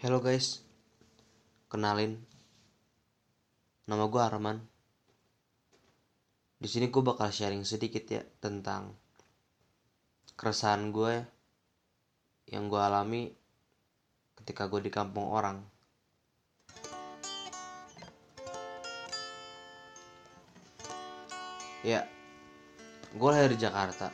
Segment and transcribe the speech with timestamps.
[0.00, 0.64] Hello guys,
[1.68, 2.16] kenalin,
[3.84, 4.56] nama gue Arman.
[6.56, 8.96] Di sini gue bakal sharing sedikit ya tentang
[10.40, 11.20] keresahan gue
[12.48, 13.28] yang gue alami
[14.40, 15.60] ketika gue di kampung orang.
[21.84, 22.08] Ya,
[23.12, 24.08] gue lahir di Jakarta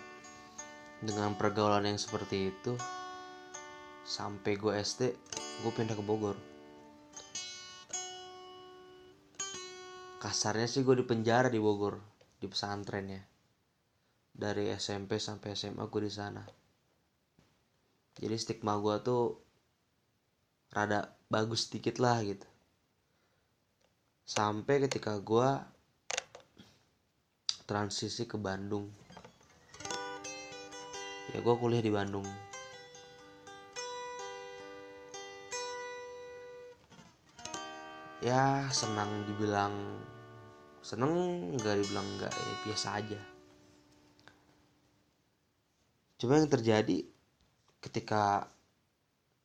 [0.98, 2.74] dengan pergaulan yang seperti itu
[4.06, 5.10] sampai gue SD
[5.66, 6.38] gue pindah ke Bogor.
[10.22, 11.98] Kasarnya sih gue di penjara di Bogor
[12.38, 13.22] di pesantren ya
[14.30, 16.46] dari SMP sampai SMA gue di sana.
[18.16, 19.42] Jadi stigma gue tuh
[20.70, 22.46] rada bagus sedikit lah gitu.
[24.22, 25.48] Sampai ketika gue
[27.66, 28.86] transisi ke Bandung.
[31.34, 32.26] Ya gue kuliah di Bandung
[38.26, 40.02] ya senang dibilang
[40.82, 41.14] seneng
[41.54, 43.20] nggak dibilang nggak ya biasa aja.
[46.18, 47.06] Cuma yang terjadi
[47.78, 48.50] ketika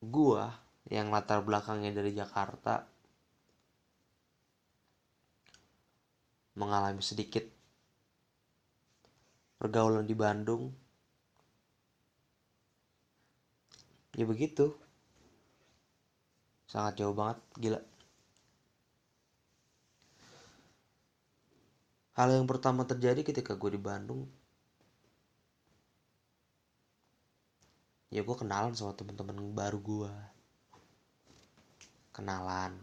[0.01, 0.49] gua
[0.89, 2.81] yang latar belakangnya dari Jakarta
[6.57, 7.45] mengalami sedikit
[9.61, 10.73] pergaulan di Bandung
[14.17, 14.73] ya begitu.
[16.65, 17.90] Sangat jauh banget gila
[22.17, 24.27] hal yang pertama terjadi ketika gue di Bandung.
[28.11, 30.13] Ya gue kenalan sama teman-teman baru gue
[32.11, 32.75] kenalan.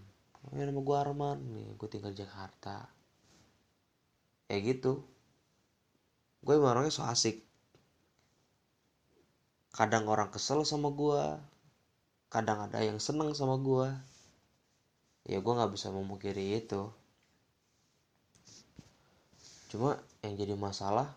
[0.56, 1.38] Ya nama gue Arman.
[1.52, 2.88] Nih gue tinggal di Jakarta.
[4.48, 5.04] Ya gitu.
[6.40, 7.44] Gue emang orangnya so asik.
[9.76, 11.22] Kadang orang kesel sama gue
[12.28, 13.88] kadang ada yang seneng sama gue
[15.24, 16.92] ya gue nggak bisa memungkiri itu
[19.68, 21.12] cuma yang jadi masalah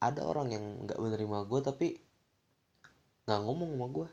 [0.00, 1.88] ada orang yang nggak menerima gue tapi
[3.28, 4.08] nggak ngomong sama gue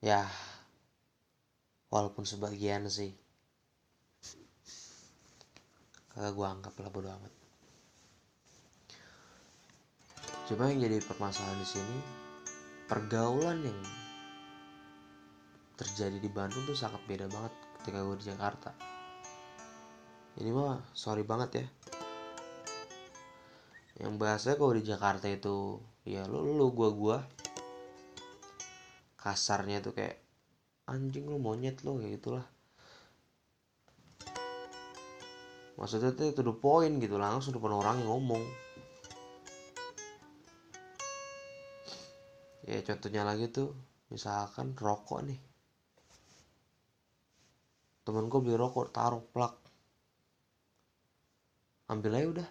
[0.00, 0.24] ya
[1.90, 3.12] walaupun sebagian sih.
[6.10, 7.32] Kagak gue anggap lah bodo amat.
[10.50, 11.98] Cuma yang jadi permasalahan di sini
[12.90, 13.78] pergaulan yang
[15.78, 18.70] terjadi di Bandung tuh sangat beda banget ketika gue di Jakarta.
[20.36, 21.66] Ini mah sorry banget ya.
[24.04, 27.18] Yang bahasanya kalau di Jakarta itu ya lu lu gua gua.
[29.16, 30.16] Kasarnya tuh kayak
[30.88, 32.46] anjing lu monyet lu kayak gitulah.
[35.80, 38.44] Maksudnya tuh itu the point gitu langsung depan orang yang ngomong.
[42.64, 43.72] Ya contohnya lagi tuh
[44.12, 45.49] misalkan rokok nih
[48.10, 49.54] temen gue beli rokok taruh plak.
[51.86, 52.48] Ambil aja udah.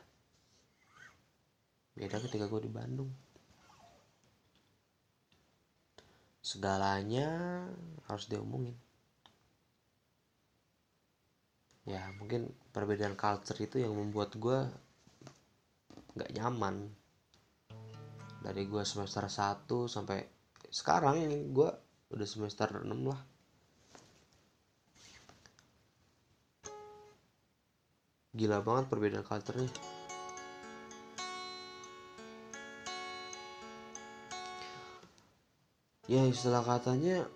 [2.00, 3.12] Beda ketika gue di Bandung.
[6.40, 7.28] Segalanya
[8.08, 8.80] harus diomongin.
[11.84, 14.64] Ya mungkin perbedaan culture itu yang membuat gue
[16.16, 16.88] nggak nyaman.
[18.40, 20.24] Dari gue semester 1 sampai
[20.72, 21.68] sekarang ini gue
[22.16, 23.20] udah semester 6 lah
[28.40, 29.68] gila banget perbedaan culture nya
[36.08, 37.28] ya istilah katanya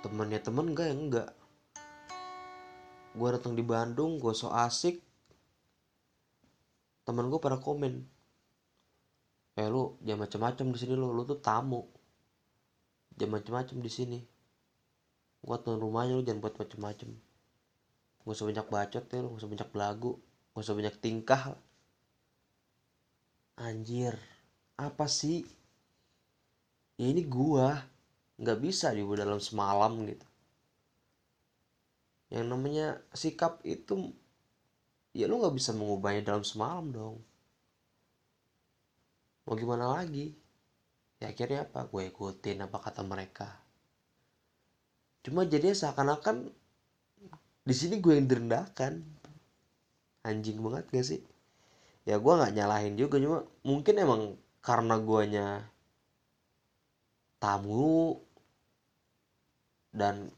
[0.00, 0.96] temennya temen enggak ya?
[0.96, 1.30] Enggak
[3.12, 5.04] gue datang di Bandung gue so asik.
[7.04, 8.08] Temen gue pada komen
[9.52, 11.84] eh lu jangan macem-macem di sini lu lu tuh tamu.
[13.20, 14.20] Jangan macem-macem di sini.
[15.44, 17.12] Gua tuh rumahnya lu jangan buat macem-macem
[18.22, 20.12] gak usah banyak bacot ya lu gak usah banyak belagu.
[20.54, 21.42] Gak usah banyak tingkah.
[23.58, 24.14] Anjir.
[24.78, 25.44] Apa sih?
[26.96, 27.82] Ya ini gua.
[28.42, 30.26] Nggak bisa diubah dalam semalam gitu.
[32.32, 34.10] Yang namanya sikap itu
[35.12, 37.16] ya lu nggak bisa mengubahnya dalam semalam dong.
[39.44, 40.32] Mau gimana lagi?
[41.20, 41.86] Ya akhirnya apa?
[41.86, 43.62] Gue ikutin apa kata mereka.
[45.22, 46.50] Cuma jadinya seakan-akan
[47.62, 48.92] di sini gue yang direndahkan.
[50.22, 51.20] Anjing banget gak sih?
[52.02, 54.22] Ya gue nggak nyalahin juga cuma mungkin emang
[54.58, 55.46] karena guanya
[57.38, 58.18] tamu
[59.94, 60.30] dan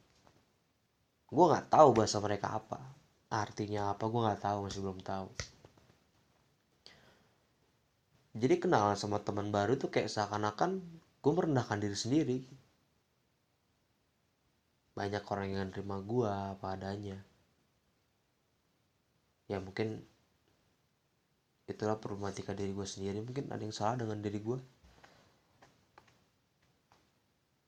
[1.29, 2.81] gue nggak tahu bahasa mereka apa.
[3.32, 5.29] Artinya apa gue nggak tahu masih belum tahu.
[8.35, 10.85] Jadi kenalan sama teman baru tuh kayak seakan-akan
[11.25, 12.38] gue merendahkan diri sendiri
[14.94, 17.19] banyak orang yang nerima gue apa adanya.
[19.50, 20.06] Ya mungkin
[21.67, 23.19] itulah problematika diri gue sendiri.
[23.20, 24.58] Mungkin ada yang salah dengan diri gue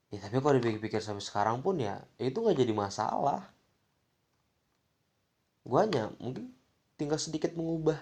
[0.07, 3.43] ya tapi kalau dipikir-pikir sampai sekarang pun ya, itu nggak jadi masalah.
[5.67, 6.55] Gue hanya mungkin
[6.95, 7.99] tinggal sedikit mengubah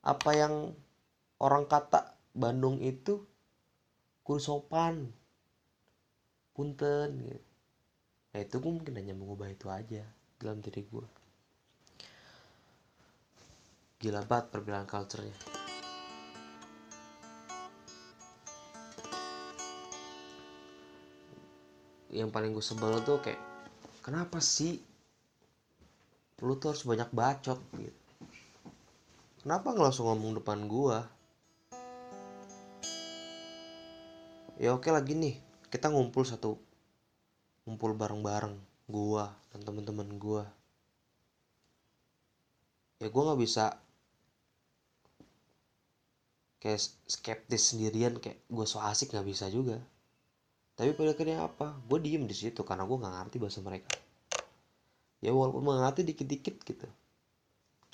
[0.00, 0.72] apa yang
[1.36, 3.28] orang kata Bandung itu
[4.24, 5.12] kudu sopan
[6.56, 7.47] punten gitu
[8.34, 10.04] nah itu gue mungkin hanya mengubah itu aja
[10.38, 11.06] dalam diri gue
[13.98, 15.34] gila banget perbedaan culture-nya.
[22.14, 23.42] Yang paling gue sebel tuh kayak
[24.06, 24.78] kenapa sih
[26.46, 28.00] lu tuh harus banyak bacot gitu?
[29.42, 30.98] Kenapa nggak langsung ngomong depan gue
[34.58, 35.38] ya oke lagi nih
[35.70, 36.58] kita ngumpul satu
[37.68, 38.56] ngumpul bareng-bareng
[38.88, 40.48] gua dan teman-teman gua.
[42.96, 43.76] Ya gua nggak bisa
[46.58, 49.76] kayak skeptis sendirian kayak gue so asik nggak bisa juga.
[50.74, 51.76] Tapi pada akhirnya apa?
[51.86, 53.94] Gue diem di situ karena gue nggak ngerti bahasa mereka.
[55.22, 56.88] Ya walaupun mengerti dikit-dikit gitu.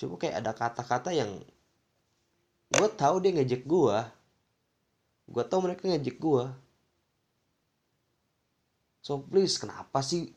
[0.01, 1.41] Cuma kayak ada kata-kata yang
[2.73, 3.97] gue tahu dia ngejek gue
[5.25, 6.45] gue tahu mereka ngejek gue
[9.05, 10.33] so please kenapa sih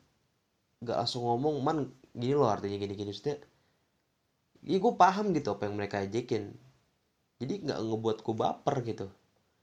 [0.85, 1.79] gak langsung ngomong man
[2.13, 3.11] gini loh artinya gini gini.
[3.11, 3.41] Maksudnya
[4.61, 6.53] ya gue paham gitu apa yang mereka ejekin.
[7.41, 9.07] Jadi nggak ngebuat gue baper gitu.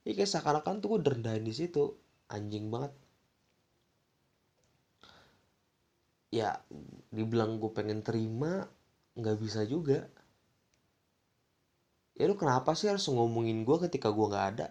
[0.02, 1.94] Ya kayak seakan-akan tuh gue derendahin di situ.
[2.32, 2.92] Anjing banget.
[6.34, 6.58] Ya
[7.14, 8.66] dibilang gue pengen terima
[9.14, 10.10] nggak bisa juga.
[12.16, 14.66] Ya lu kenapa sih harus ngomongin gue ketika gue nggak ada?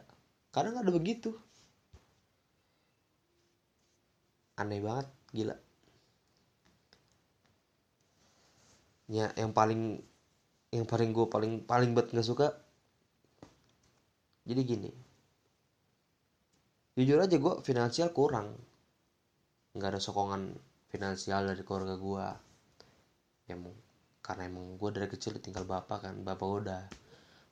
[0.50, 1.32] Karena nggak ada begitu
[4.60, 5.56] aneh banget gila.
[9.12, 10.02] Ya yang paling
[10.74, 12.48] yang paling gue paling paling banget nggak suka
[14.46, 14.92] jadi gini.
[16.96, 18.56] Jujur aja gue finansial kurang.
[19.76, 20.56] Nggak ada sokongan
[20.88, 22.28] finansial dari keluarga gue
[23.46, 23.56] ya
[24.26, 26.82] karena emang gue dari kecil tinggal bapak kan bapak gue udah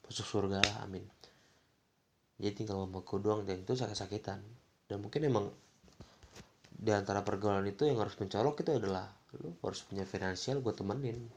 [0.08, 1.06] masuk surga lah amin.
[2.42, 4.42] Jadi tinggal mamaku doang dan itu sakit-sakitan.
[4.90, 5.46] Dan mungkin emang
[6.84, 9.08] di antara pergaulan itu yang harus mencolok itu adalah
[9.40, 11.32] lu harus punya finansial buat temenin.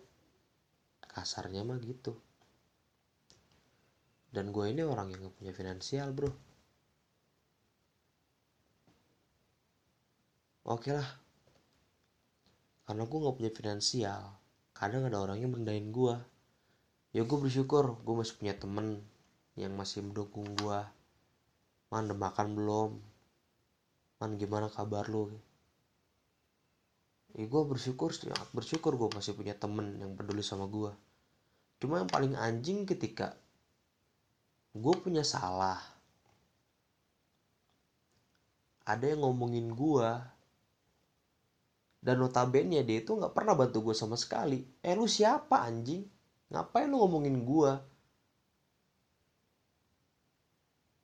[1.06, 2.18] Kasarnya mah gitu.
[4.34, 6.28] Dan gue ini orang yang gak punya finansial bro.
[10.66, 11.08] Oke lah.
[12.84, 14.22] Karena gue gak punya finansial
[14.76, 16.20] kadang ada orang yang merendahin gue
[17.16, 19.00] ya gue bersyukur gue masih punya temen
[19.56, 20.80] yang masih mendukung gue
[21.88, 22.90] man udah makan belum
[24.16, 25.28] man gimana kabar lu?
[27.36, 30.88] Ya gue bersyukur sangat bersyukur gue masih punya temen yang peduli sama gue
[31.76, 33.36] cuma yang paling anjing ketika
[34.76, 35.80] gue punya salah.
[38.86, 40.08] Ada yang ngomongin gue
[42.04, 44.62] dan notabene dia itu nggak pernah bantu gue sama sekali.
[44.84, 46.06] Eh lu siapa anjing?
[46.52, 47.72] Ngapain lu ngomongin gue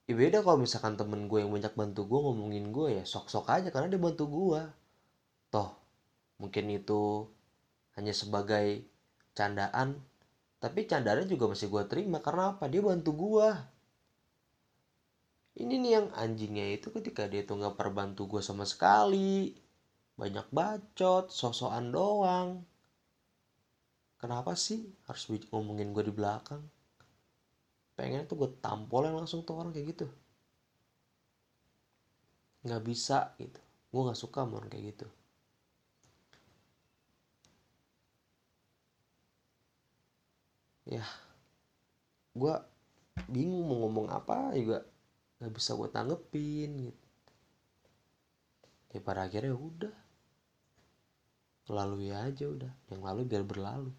[0.07, 3.69] ya beda kalau misalkan temen gue yang banyak bantu gue ngomongin gue ya sok-sok aja
[3.75, 4.63] karena dia bantu gue.
[5.53, 5.71] Toh
[6.43, 7.31] mungkin itu
[7.95, 8.83] hanya sebagai
[9.37, 9.89] candaan
[10.63, 12.65] tapi candaan juga masih gue terima karena apa?
[12.71, 13.49] Dia bantu gue.
[15.63, 19.55] Ini nih yang anjingnya itu ketika dia tuh nggak pernah bantu gue sama sekali
[20.17, 22.49] banyak bacot sosokan doang.
[24.23, 26.63] Kenapa sih harus ngomongin gue di belakang
[27.97, 30.07] pengen tuh gue tampolin langsung tuh orang kayak gitu.
[32.65, 33.61] Nggak bisa gitu.
[33.93, 35.07] Gue nggak suka sama orang kayak gitu.
[40.87, 41.05] Ya
[42.33, 42.55] gue
[43.29, 44.83] bingung mau ngomong apa juga
[45.39, 47.03] nggak bisa gue tanggepin gitu.
[48.93, 49.95] Ya pada akhirnya udah.
[51.73, 52.73] Lalu ya aja udah.
[52.91, 53.93] Yang lalu biar berlalu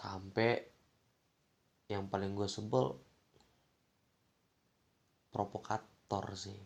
[0.00, 0.56] sampai
[1.92, 2.96] yang paling gue sebel
[5.28, 6.56] provokator sih.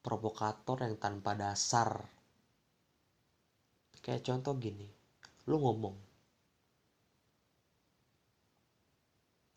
[0.00, 2.04] Provokator yang tanpa dasar.
[4.00, 4.88] Kayak contoh gini
[5.48, 5.96] lu ngomong.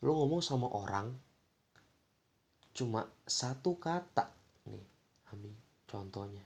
[0.03, 1.15] Lu ngomong sama orang
[2.73, 4.33] cuma satu kata
[4.67, 4.83] nih
[5.31, 5.53] Ami
[5.87, 6.43] contohnya.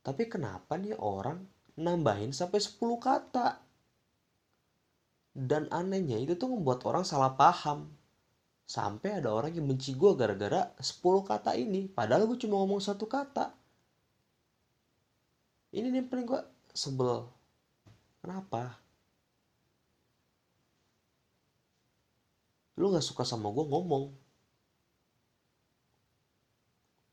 [0.00, 3.56] Tapi kenapa nih orang nambahin sampai 10 kata.
[5.32, 7.88] Dan anehnya itu tuh membuat orang salah paham.
[8.68, 11.88] Sampai ada orang yang benci gue gara-gara 10 kata ini.
[11.90, 13.50] Padahal gue cuma ngomong satu kata.
[15.74, 16.42] Ini nih paling gue
[16.76, 17.26] sebel.
[18.20, 18.78] Kenapa?
[22.76, 24.04] Lu nggak suka sama gue ngomong.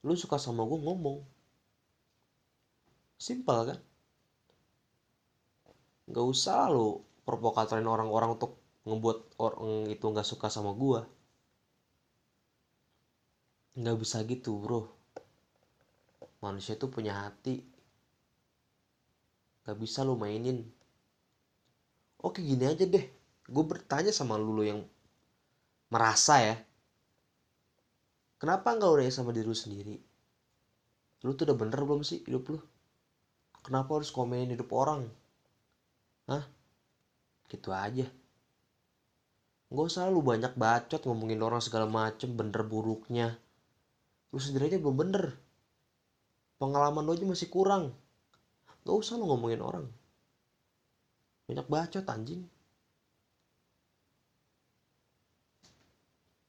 [0.06, 1.22] Lu suka sama gue ngomong.
[3.18, 3.80] Simpel kan
[6.08, 11.02] nggak usah lu provokatorin orang-orang untuk ngebuat orang itu nggak suka sama gue
[13.78, 14.90] nggak bisa gitu bro.
[16.42, 17.62] Manusia itu punya hati.
[19.62, 20.66] Nggak bisa lu mainin.
[22.18, 23.06] Oke gini aja deh.
[23.46, 24.82] Gue bertanya sama lu, yang
[25.94, 26.56] merasa ya.
[28.42, 29.96] Kenapa nggak udah sama diri lu sendiri?
[31.22, 32.60] Lu tuh udah bener belum sih hidup lu?
[33.62, 35.06] Kenapa harus komenin hidup orang
[36.28, 36.44] hah?
[37.48, 38.08] Gitu aja.
[39.68, 43.36] Nggak usah lu banyak bacot ngomongin orang segala macem bener buruknya.
[44.32, 45.36] Lu sendiri aja belum bener.
[46.60, 47.92] Pengalaman lu aja masih kurang.
[48.84, 49.86] Nggak usah lu ngomongin orang.
[51.48, 52.44] Banyak bacot anjing.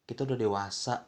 [0.06, 1.06] Kita udah dewasa.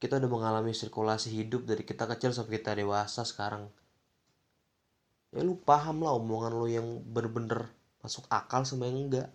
[0.00, 3.70] Kita udah mengalami sirkulasi hidup dari kita kecil sampai kita dewasa sekarang
[5.32, 7.72] ya lu paham lah omongan lu yang bener-bener
[8.04, 9.28] masuk akal sama yang enggak.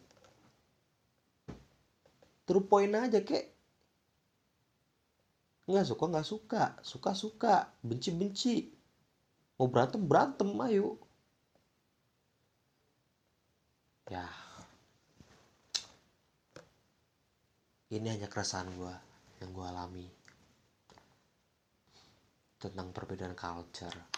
[2.45, 3.51] Terus poin aja kek.
[5.67, 6.63] Nggak suka nggak suka.
[6.85, 7.55] Suka suka.
[7.83, 8.55] Benci benci.
[9.57, 11.01] Mau berantem berantem ayo.
[14.07, 14.29] Ya.
[17.91, 18.95] Ini hanya keresahan gue
[19.43, 20.07] yang gue alami.
[22.59, 24.16] Tentang perbedaan culture